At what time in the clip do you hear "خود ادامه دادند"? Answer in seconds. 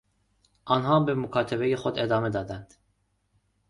1.75-2.73